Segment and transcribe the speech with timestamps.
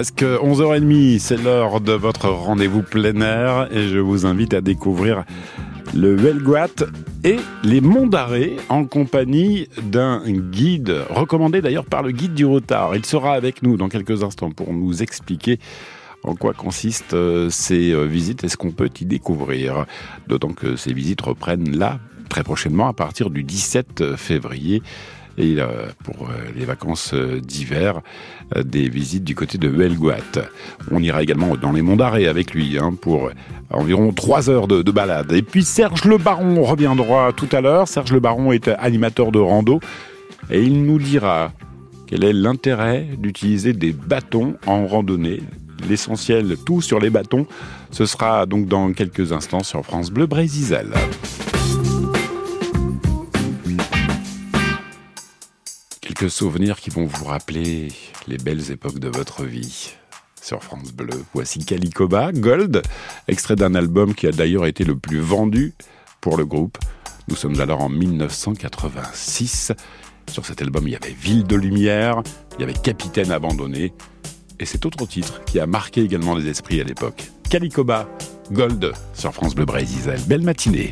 [0.00, 5.24] presque 11h30, c'est l'heure de votre rendez-vous plein air et je vous invite à découvrir
[5.94, 6.86] le Huelguat
[7.22, 12.96] et les Monts d'Arrée en compagnie d'un guide recommandé d'ailleurs par le guide du retard.
[12.96, 15.58] Il sera avec nous dans quelques instants pour nous expliquer
[16.24, 19.84] en quoi consistent euh, ces euh, visites et ce qu'on peut y découvrir.
[20.28, 21.98] D'autant que ces visites reprennent là
[22.30, 24.82] très prochainement à partir du 17 février
[25.38, 28.00] et euh, pour euh, les vacances euh, d'hiver,
[28.64, 30.16] des visites du côté de Huelguat.
[30.90, 33.30] On ira également dans les monts d'Arrée avec lui hein, pour
[33.70, 35.32] environ trois heures de, de, balade.
[35.32, 37.86] Et puis Serge Le Baron reviendra tout à l'heure.
[37.86, 39.80] Serge Le Baron est animateur de rando
[40.50, 41.52] et il nous dira
[42.08, 45.40] quel est l'intérêt d'utiliser des bâtons en randonnée.
[45.88, 47.46] L'essentiel, tout sur les bâtons,
[47.90, 50.90] ce sera donc dans quelques instants sur France Bleu Brésil.
[56.28, 57.88] Souvenirs qui vont vous rappeler
[58.26, 59.92] les belles époques de votre vie.
[60.42, 62.82] Sur France Bleu, voici Calicoba, Gold,
[63.28, 65.74] extrait d'un album qui a d'ailleurs été le plus vendu
[66.20, 66.78] pour le groupe.
[67.28, 69.72] Nous sommes alors en 1986.
[70.30, 72.22] Sur cet album, il y avait Ville de Lumière,
[72.58, 73.92] il y avait Capitaine abandonné,
[74.58, 77.30] et cet autre titre qui a marqué également les esprits à l'époque.
[77.48, 78.08] Calicoba,
[78.52, 80.14] Gold, sur France Bleu Brésil.
[80.26, 80.90] Belle matinée.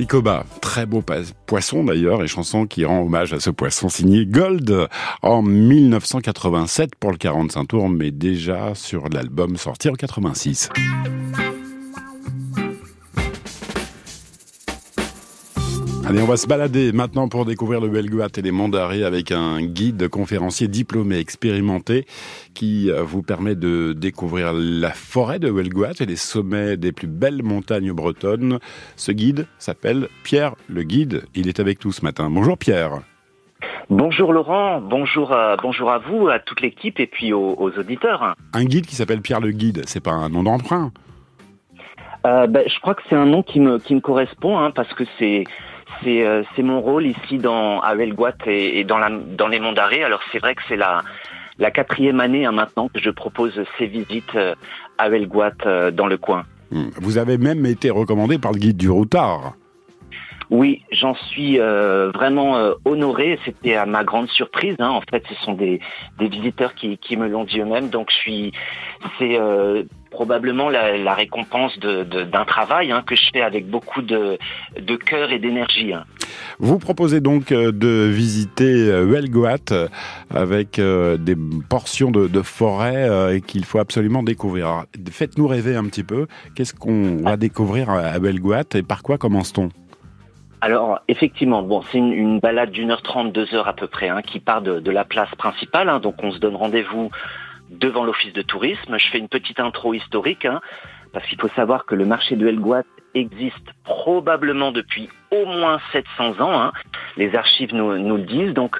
[0.00, 1.04] Calicoba, très beau
[1.44, 4.88] poisson d'ailleurs, et chanson qui rend hommage à ce poisson signé Gold
[5.20, 10.70] en 1987 pour le 45 tours, mais déjà sur l'album sorti en 86.
[16.10, 19.62] Allez, on va se balader maintenant pour découvrir le Belguat et les d'arrêt avec un
[19.62, 22.04] guide conférencier diplômé expérimenté
[22.52, 27.06] qui euh, vous permet de découvrir la forêt de Belguat et les sommets des plus
[27.06, 28.58] belles montagnes bretonnes.
[28.96, 31.22] Ce guide s'appelle Pierre le guide.
[31.36, 32.28] Il est avec nous ce matin.
[32.28, 33.02] Bonjour Pierre.
[33.88, 38.34] Bonjour Laurent, bonjour, à, bonjour à vous, à toute l'équipe et puis aux, auditeurs.
[38.52, 40.90] Un guide qui s'appelle Pierre le guide, c'est pas un nom d'emprunt
[42.26, 44.92] euh, ben, je crois que c'est un nom qui me, qui me correspond hein, parce
[44.92, 45.44] que c'est
[46.06, 47.94] euh, c'est mon rôle ici dans à
[48.46, 50.02] et, dans les Monts d'Arrée.
[50.02, 51.02] Alors c'est vrai que c'est la,
[51.58, 54.54] la quatrième année hein, maintenant que je propose ces visites euh,
[54.98, 56.44] à Huelguat euh, dans le coin.
[56.70, 56.88] Hmm.
[57.00, 59.54] Vous avez même été recommandé par le guide du routard.
[60.50, 63.38] Oui, j'en suis vraiment honoré.
[63.44, 64.76] C'était à ma grande surprise.
[64.78, 64.90] Hein.
[64.90, 65.80] En fait, ce sont des,
[66.18, 67.88] des visiteurs qui, qui me l'ont dit eux-mêmes.
[67.88, 68.52] Donc, je suis,
[69.18, 69.38] c'est
[70.10, 74.38] probablement la, récompense d'un travail hein, que je fais avec beaucoup de,
[74.78, 75.92] de cœur et d'énergie.
[75.92, 76.04] Hein.
[76.58, 79.88] Vous proposez donc euh, de visiter Huelgoat euh,
[80.28, 81.36] avec euh, des
[81.68, 84.84] portions de, forêt qu'il faut absolument découvrir.
[85.10, 86.26] Faites-nous rêver un petit peu.
[86.54, 89.68] Qu'est-ce qu'on va découvrir à Huelgoat et par quoi commence-t-on?
[90.60, 94.22] Alors effectivement, bon, c'est une, balade d'une heure trente, deux heures à peu près, hein,
[94.22, 96.00] qui part de, la place principale.
[96.00, 97.10] donc on se donne rendez-vous
[97.70, 98.98] devant l'office de tourisme.
[98.98, 100.60] Je fais une petite intro historique, hein,
[101.12, 102.84] parce qu'il faut savoir que le marché de Helgoat
[103.14, 106.60] existe probablement depuis au moins 700 ans.
[106.60, 106.72] Hein.
[107.16, 108.54] Les archives nous, le disent.
[108.54, 108.76] Donc,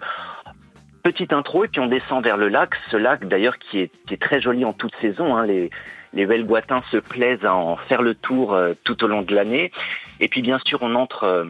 [1.02, 2.74] petite intro, et puis on descend vers le lac.
[2.90, 5.36] Ce lac, d'ailleurs, qui est, très joli en toute saison.
[5.36, 5.46] Hein.
[5.46, 5.70] Les,
[6.12, 9.72] les se plaisent à en faire le tour euh, tout au long de l'année.
[10.20, 11.24] Et puis, bien sûr, on entre...
[11.24, 11.44] Euh,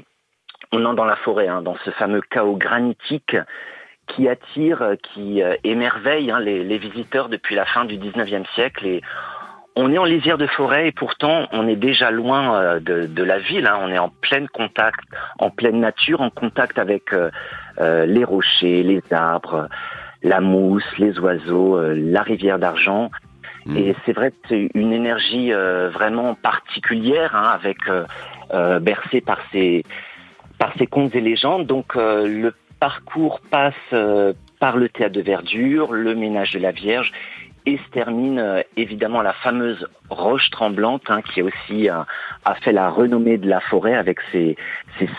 [0.73, 3.37] on entre dans la forêt, hein, dans ce fameux chaos granitique
[4.15, 8.87] qui attire, euh, qui euh, émerveille hein, les, visiteurs depuis la fin du 19e siècle.
[8.87, 9.03] Et
[9.77, 13.39] on est en lisière de forêt et pourtant on est déjà loin euh, de, la
[13.39, 13.67] ville.
[13.67, 13.79] Hein.
[13.83, 15.01] On est en plein contact,
[15.39, 17.15] en pleine nature, en contact avec
[17.79, 19.69] les rochers, les arbres,
[20.23, 23.11] la mousse, les oiseaux, la rivière d'argent.
[23.65, 23.77] Mmh.
[23.77, 27.79] Et c'est vrai que c'est une énergie vraiment particulière, hein, avec
[28.83, 29.83] bercée par ces
[30.61, 31.67] par ces contes et légendes.
[31.67, 37.13] Donc le parcours passe euh, par le théâtre de verdure, le ménage de la Vierge,
[37.67, 42.03] et se termine euh, évidemment la fameuse roche tremblante hein, qui a aussi euh,
[42.47, 44.57] a fait la renommée de la forêt avec ses,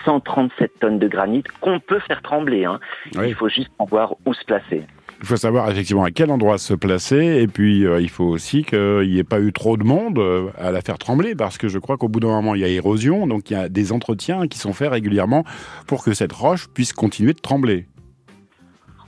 [0.05, 2.65] 137 tonnes de granit qu'on peut faire trembler.
[2.65, 2.79] Hein.
[3.13, 4.83] Il faut juste voir où se placer.
[5.21, 9.07] Il faut savoir effectivement à quel endroit se placer et puis il faut aussi qu'il
[9.07, 10.19] n'y ait pas eu trop de monde
[10.57, 12.67] à la faire trembler parce que je crois qu'au bout d'un moment il y a
[12.67, 15.43] érosion donc il y a des entretiens qui sont faits régulièrement
[15.85, 17.85] pour que cette roche puisse continuer de trembler.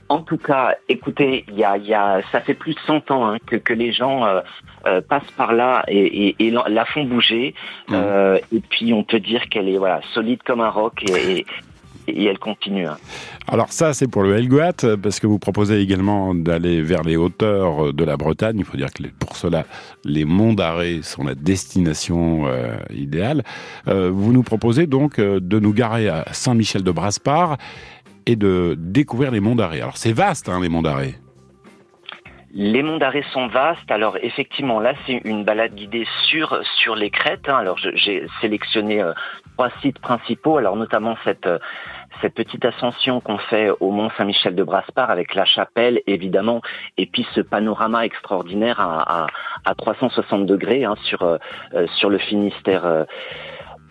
[0.08, 3.38] En tout cas, écoutez, y a, y a, ça fait plus de 100 ans hein,
[3.46, 4.40] que, que, les gens euh,
[4.86, 7.54] euh, passent par là et, et, la font bouger.
[7.88, 7.94] Mmh.
[7.94, 11.46] Euh, et puis on peut dire qu'elle est voilà solide comme un roc et,
[12.08, 12.86] et elle continue.
[12.86, 12.96] Hein.
[13.48, 17.92] Alors ça, c'est pour le Helgoat, parce que vous proposez également d'aller vers les hauteurs
[17.92, 18.56] de la Bretagne.
[18.58, 19.64] Il faut dire que pour cela,
[20.04, 22.44] les monts d'arrêt sont la destination
[22.90, 23.42] idéale.
[23.86, 27.56] vous nous proposez donc de nous garer à Saint-Michel de Braspar
[28.26, 29.80] et de découvrir les monts d'arrêt.
[29.80, 31.14] Alors c'est vaste, hein, les monts d'arrêt.
[32.56, 33.90] Les monts d'arrêt sont vastes.
[33.90, 37.48] Alors effectivement, là, c'est une balade guidée sur sur les crêtes.
[37.48, 37.56] Hein.
[37.56, 39.12] Alors j'ai sélectionné euh,
[39.56, 40.56] trois sites principaux.
[40.56, 41.58] Alors notamment cette euh,
[42.20, 46.60] cette petite ascension qu'on fait au mont Saint-Michel de Braspar avec la chapelle, évidemment,
[46.96, 49.26] et puis ce panorama extraordinaire à,
[49.64, 51.38] à, 360 degrés hein, sur euh,
[51.96, 53.06] sur le Finistère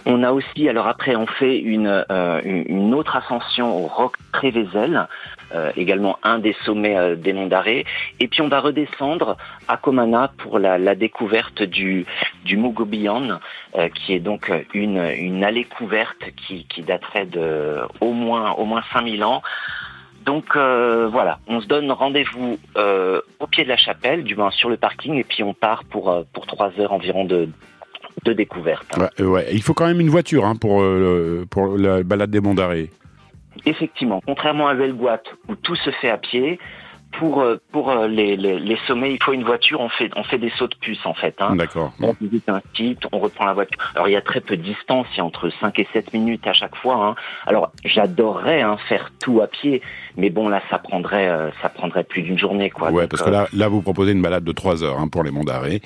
[0.05, 5.07] on a aussi, alors après, on fait une, euh, une autre ascension au Roc Trévézel,
[5.53, 7.86] euh, également un des sommets euh, des Monts d'Arrée.
[8.19, 12.05] Et puis on va redescendre à Comana pour la, découverte du,
[12.43, 13.39] du Mogobian,
[13.95, 18.83] qui est donc une, une allée couverte qui, qui daterait de au moins, au moins
[18.91, 19.41] 5000 ans.
[20.25, 24.77] Donc voilà, on se donne rendez-vous au pied de la chapelle, du moins sur le
[24.77, 27.50] parking, et puis on part pour, pour trois heures environ de,
[28.23, 28.97] de découverte.
[29.19, 32.53] Ouais, Il faut quand même une voiture hein, pour, euh, pour la balade des monts
[32.53, 32.89] d'arrêt.
[33.65, 36.59] Effectivement, contrairement à Velguat où tout se fait à pied,
[37.20, 39.79] pour euh, pour euh, les, les, les, sommets, il faut une voiture.
[39.82, 41.36] On fait on fait des sauts de puce en fait.
[41.39, 41.55] Hein.
[41.55, 41.93] D'accord.
[42.01, 43.77] On visite un site, on reprend la voiture.
[43.96, 46.13] Alors il y a très peu de distance, il y a entre 5 et 7
[46.13, 46.96] minutes à chaque fois.
[46.96, 47.15] Hein.
[47.46, 49.82] Alors j'adorerais hein, faire tout à pied,
[50.17, 52.91] mais bon là ça prendrait euh, ça prendrait plus d'une journée quoi.
[52.91, 55.32] Ouais, parce que là là vous proposez une balade de 3 heures hein, pour les
[55.32, 55.82] Monts d'Arrée.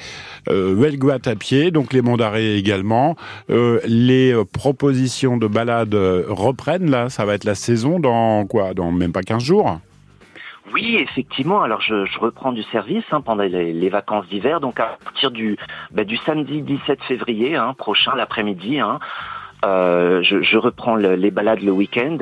[0.50, 0.92] Euh,
[1.26, 3.16] à pied, donc les Monts d'Arrée également.
[3.50, 8.74] les propositions de balade reprennent là, ça va être la saison dans quoi?
[8.74, 9.80] Dans même pas 15 jours?
[10.74, 11.62] Oui, effectivement.
[11.62, 14.60] Alors, je, reprends du service hein, pendant les, vacances d'hiver.
[14.60, 15.58] Donc, à partir du,
[15.92, 19.00] bah, du samedi 17 février hein, prochain, l'après-midi, hein,
[19.66, 22.18] euh, je, reprends les balades le week-end.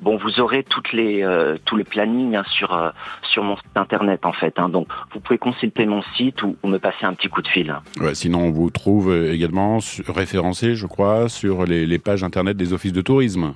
[0.00, 2.88] Bon, vous aurez toutes les euh, tous les plannings hein, sur euh,
[3.22, 4.56] sur mon site internet en fait.
[4.56, 7.76] Donc, vous pouvez consulter mon site ou, me passer un petit coup de fil.
[8.00, 9.78] Ouais, sinon, on vous trouve également
[10.08, 13.52] référencé, je crois, sur les, les pages internet des offices de tourisme.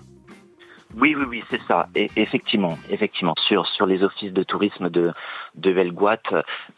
[1.00, 1.88] Oui, oui, oui, c'est ça.
[1.94, 5.12] Et effectivement, effectivement, sur sur les offices de tourisme de
[5.56, 5.74] de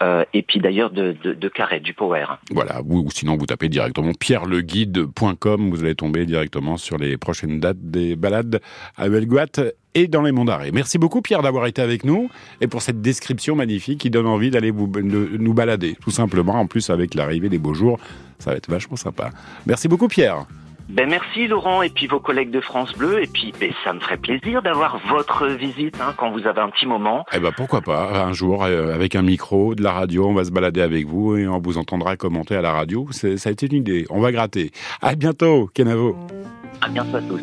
[0.02, 2.26] euh, et puis d'ailleurs de, de, de Carré, du Power.
[2.50, 7.80] Voilà, ou, sinon vous tapez directement pierreleguide.com, vous allez tomber directement sur les prochaines dates
[7.80, 8.60] des balades
[8.96, 9.46] à Velguat
[9.94, 10.70] et dans les monts d'arrêt.
[10.72, 12.28] Merci beaucoup Pierre d'avoir été avec nous
[12.60, 16.54] et pour cette description magnifique qui donne envie d'aller nous balader, tout simplement.
[16.54, 17.98] En plus avec l'arrivée des beaux jours,
[18.38, 19.30] ça va être vachement sympa.
[19.66, 20.46] Merci beaucoup Pierre.
[20.88, 23.98] Ben merci Laurent et puis vos collègues de France Bleu et puis ben, ça me
[23.98, 27.24] ferait plaisir d'avoir votre visite hein, quand vous avez un petit moment.
[27.32, 30.44] Eh ben pourquoi pas un jour euh, avec un micro, de la radio, on va
[30.44, 33.08] se balader avec vous et on vous entendra commenter à la radio.
[33.10, 34.06] Ça a été une idée.
[34.10, 34.70] On va gratter.
[35.02, 36.16] À bientôt Kenavo.
[36.80, 37.40] À bientôt à tous.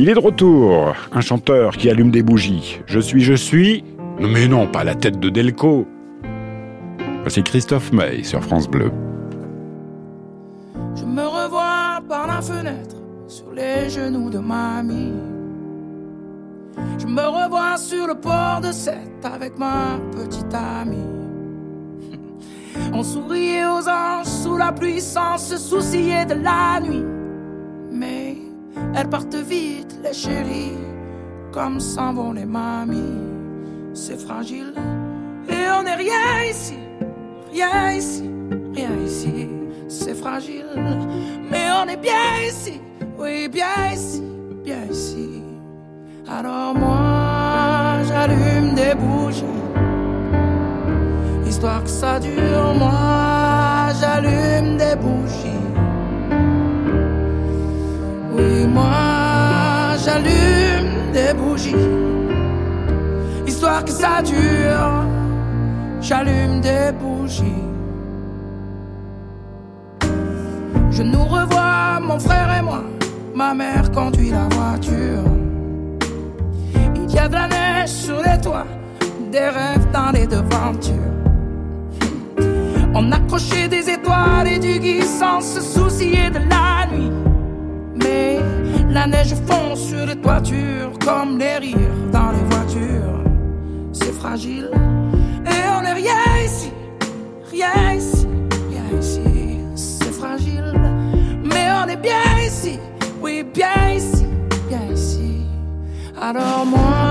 [0.00, 2.80] Il est de retour, un chanteur qui allume des bougies.
[2.86, 3.82] Je suis, je suis.
[4.20, 5.88] Mais non, pas la tête de Delco.
[7.26, 8.92] C'est Christophe May sur France Bleu.
[10.96, 11.27] Je me
[12.40, 15.14] fenêtre sur les genoux de mamie.
[16.98, 20.96] Je me revois sur le port de Sète avec ma petite amie.
[22.92, 27.04] On souriait aux anges sous la pluie sans se soucier de la nuit.
[27.90, 28.36] Mais
[28.94, 30.78] elles partent vite, les chéris,
[31.52, 33.26] comme s'en vont les mamies.
[33.94, 34.74] C'est fragile
[35.48, 36.78] et on n'est rien ici,
[37.50, 38.30] rien ici,
[38.74, 39.48] rien ici
[39.88, 40.66] c'est fragile,
[41.50, 42.80] mais on est bien ici,
[43.18, 44.22] oui, bien ici,
[44.62, 45.42] bien ici.
[46.30, 49.44] Alors moi, j'allume des bougies,
[51.46, 55.64] histoire que ça dure, moi, j'allume des bougies.
[58.36, 61.74] Oui, moi, j'allume des bougies,
[63.46, 65.06] histoire que ça dure,
[66.02, 67.64] j'allume des bougies.
[70.98, 72.82] Je nous revois, mon frère et moi.
[73.32, 75.22] Ma mère conduit la voiture.
[76.96, 78.66] Il y a de la neige sur les toits,
[79.30, 80.94] des rêves dans les devantures.
[82.96, 87.12] On accrochait des étoiles et du gui sans se soucier de la nuit.
[87.94, 88.40] Mais
[88.90, 93.22] la neige fond sur les toitures comme les rires dans les voitures.
[93.92, 94.72] C'est fragile
[95.46, 96.72] et on n'est rien ici,
[97.52, 98.26] rien ici,
[98.68, 99.20] rien ici.
[99.76, 100.77] C'est fragile est
[102.68, 102.78] ici,
[103.20, 104.26] oui, bien ici,
[104.68, 105.42] bien ici.
[106.20, 107.07] Alors moi,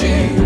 [0.00, 0.39] Hoje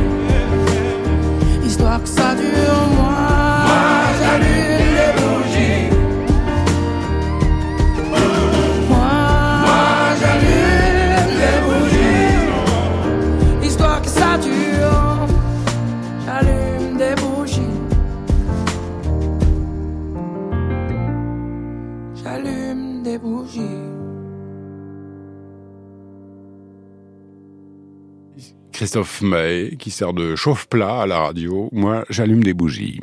[28.74, 31.68] Christophe May, qui sert de chauffe-plat à la radio.
[31.70, 33.00] Moi, j'allume des bougies.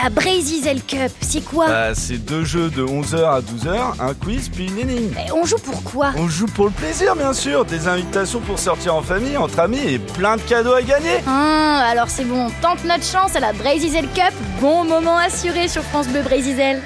[0.00, 4.48] La Brésil Cup, c'est quoi Bah, c'est deux jeux de 11h à 12h, un quiz
[4.48, 5.14] puis une énigme.
[5.26, 7.64] Eh, On joue pourquoi On joue pour le plaisir, bien sûr.
[7.64, 11.18] Des invitations pour sortir en famille, entre amis et plein de cadeaux à gagner.
[11.26, 14.32] Ah, alors c'est bon, tente notre chance à la Brésil Cup.
[14.60, 16.80] Bon moment assuré sur France Bleu Brésil.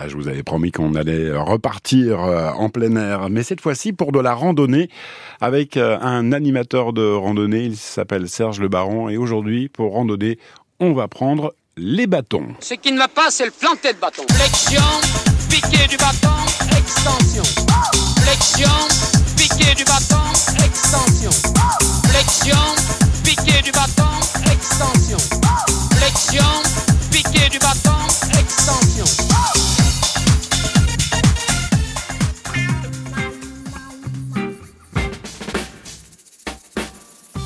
[0.00, 3.92] Ah, je vous avais promis qu'on allait repartir euh, en plein air, mais cette fois-ci
[3.92, 4.90] pour de la randonnée
[5.40, 7.64] avec euh, un animateur de randonnée.
[7.64, 10.38] Il s'appelle Serge Le Baron et aujourd'hui, pour randonnée,
[10.78, 12.46] on va prendre les bâtons.
[12.60, 14.22] Ce qui ne va pas, c'est le planter de bâton.
[14.30, 14.82] Flexion,
[15.50, 16.46] piqué du bâton,
[16.78, 17.42] extension.
[18.22, 18.70] Flexion,
[19.36, 20.22] piqué du bâton,
[20.64, 21.30] extension.
[22.06, 22.56] Flexion,
[23.24, 24.04] piqué du bâton,
[24.48, 25.18] extension.
[25.96, 27.98] Flexion, piqué du bâton,
[28.38, 29.04] extension.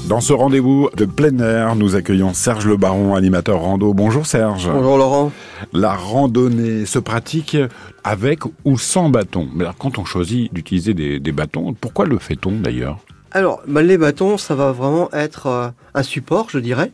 [0.08, 3.94] Dans ce rendez-vous de plein air, nous accueillons Serge Le Baron, animateur rando.
[3.94, 4.68] Bonjour Serge.
[4.70, 5.32] Bonjour Laurent.
[5.72, 7.56] La randonnée se pratique
[8.04, 9.48] avec ou sans bâton.
[9.54, 12.98] Mais alors, quand on choisit d'utiliser des, des bâtons, pourquoi le fait-on d'ailleurs?
[13.30, 16.92] Alors, bah, les bâtons, ça va vraiment être euh, un support, je dirais,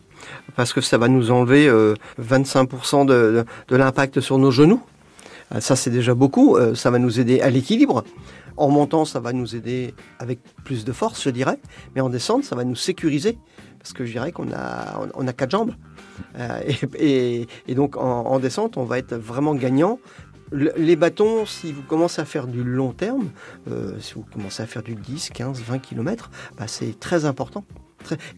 [0.57, 4.83] parce que ça va nous enlever euh, 25% de, de, l'impact sur nos genoux.
[5.55, 6.57] Euh, ça, c'est déjà beaucoup.
[6.57, 8.05] Euh, ça va nous aider à l'équilibre.
[8.57, 11.59] En montant, ça va nous aider avec plus de force, je dirais.
[11.95, 13.39] Mais en descente, ça va nous sécuriser.
[13.79, 15.75] Parce que je dirais qu'on a, quatre jambes.
[16.39, 16.61] Euh,
[16.99, 20.01] et, donc, en, en descente, on va être vraiment gagnant.
[20.51, 23.29] Le- les bâtons, si vous commencez à faire du long terme,
[23.71, 26.31] euh, si vous commencez à faire du 10, 15, 20 km,
[26.67, 27.65] c'est très important.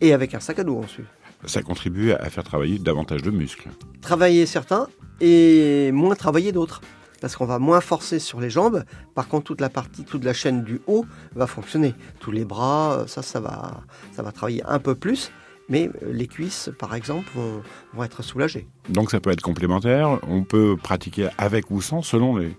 [0.01, 1.07] Et avec un sac à dos ensuite.
[1.47, 3.69] Ça contribue à faire travailler davantage de muscles.
[4.01, 4.89] Travailler certains
[5.21, 6.81] et moins travailler d'autres.
[7.21, 8.85] Parce qu'on va moins forcer sur les jambes.
[9.15, 11.95] Par contre, toute la partie, toute la chaîne du haut va fonctionner.
[12.19, 15.31] Tous les bras, ça, ça va, ça va travailler un peu plus.
[15.69, 18.67] Mais les cuisses, par exemple, vont, vont être soulagées.
[18.89, 20.19] Donc ça peut être complémentaire.
[20.27, 22.57] On peut pratiquer avec ou sans selon les,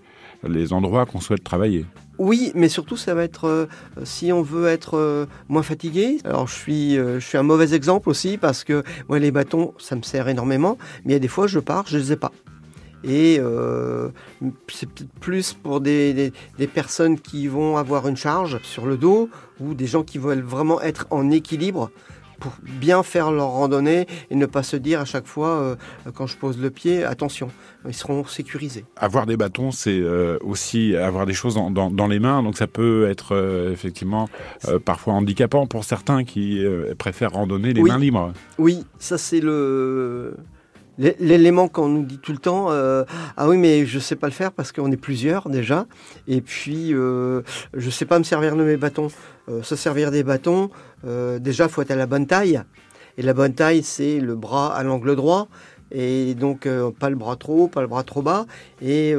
[0.48, 1.84] les endroits qu'on souhaite travailler.
[2.22, 3.66] Oui, mais surtout, ça va être euh,
[4.04, 6.18] si on veut être euh, moins fatigué.
[6.22, 9.74] Alors, je suis, euh, je suis un mauvais exemple aussi parce que moi, les bâtons,
[9.78, 10.78] ça me sert énormément.
[11.04, 12.30] Mais il y a des fois, je pars, je les ai pas.
[13.02, 13.40] Et
[14.68, 16.32] c'est peut-être plus pour des
[16.72, 20.80] personnes qui vont avoir une charge sur le dos ou des gens qui veulent vraiment
[20.80, 21.90] être en équilibre
[22.42, 25.76] pour bien faire leur randonnée et ne pas se dire à chaque fois, euh,
[26.12, 27.48] quand je pose le pied, attention,
[27.86, 28.84] ils seront sécurisés.
[28.96, 32.42] Avoir des bâtons, c'est euh, aussi avoir des choses dans, dans, dans les mains.
[32.42, 34.28] Donc ça peut être euh, effectivement
[34.84, 36.64] parfois handicapant pour certains qui
[36.98, 37.90] préfèrent randonner les Oui.
[37.90, 38.32] mains libres.
[38.58, 40.34] Oui, ça c'est le
[40.98, 42.66] l'é- l'élément qu'on nous dit tout le temps.
[42.70, 43.04] euh,
[43.36, 45.86] ah oui, mais je sais pas le faire parce qu'on est plusieurs déjà.
[46.28, 47.42] Et puis euh,
[47.74, 49.08] je sais pas me servir de mes bâtons.
[49.48, 50.70] Euh, se servir des bâtons,
[51.04, 52.62] euh, déjà faut être à la bonne taille.
[53.18, 55.48] Et la bonne taille, c'est le bras à l'angle droit.
[55.90, 58.46] Et donc euh, pas le bras trop haut, pas le bras trop bas.
[58.80, 59.14] Et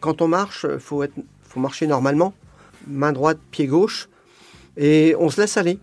[0.00, 2.34] quand on marche, faut être, faut marcher normalement,
[2.86, 4.08] main droite, pied gauche.
[4.76, 5.78] Et on se laisse aller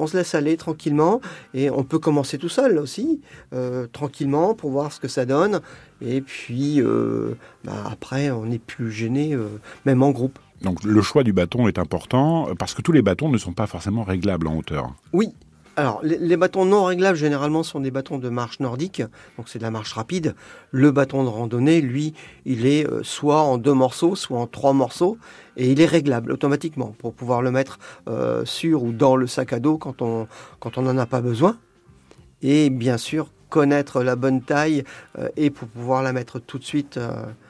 [0.00, 1.20] on se laisse aller tranquillement
[1.54, 3.20] et on peut commencer tout seul aussi,
[3.92, 5.60] tranquillement pour voir ce que ça donne.
[6.00, 6.80] Et puis
[7.64, 9.36] bah, après, on n'est plus gêné,
[9.86, 10.38] même en groupe.
[10.62, 13.52] Donc le choix du bâton est important euh, parce que tous les bâtons ne sont
[13.52, 14.94] pas forcément réglables en hauteur.
[15.12, 15.32] Oui.
[15.76, 19.00] Alors, les, bâtons non réglables, généralement, sont des bâtons de marche nordique,
[19.36, 20.34] donc c'est de la marche rapide.
[20.72, 24.72] Le bâton de randonnée, lui, il est euh, soit en deux morceaux, soit en trois
[24.72, 25.18] morceaux,
[25.56, 29.52] et il est réglable automatiquement pour pouvoir le mettre euh, sur ou dans le sac
[29.52, 30.26] à dos quand on
[30.58, 31.56] quand on n'en a pas besoin.
[32.42, 34.82] Et bien sûr, connaître la bonne taille
[35.36, 36.98] et pour pouvoir la mettre tout de suite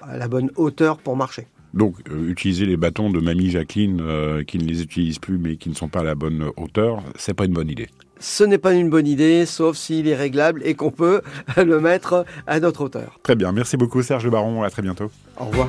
[0.02, 1.46] à la bonne hauteur pour marcher.
[1.74, 5.56] Donc euh, utiliser les bâtons de mamie Jacqueline euh, qui ne les utilise plus mais
[5.56, 7.88] qui ne sont pas à la bonne hauteur, c'est pas une bonne idée.
[8.20, 11.22] Ce n'est pas une bonne idée, sauf s'il est réglable et qu'on peut
[11.56, 13.18] le mettre à notre hauteur.
[13.22, 15.10] Très bien, merci beaucoup Serge Le Baron, à très bientôt.
[15.38, 15.68] Au revoir.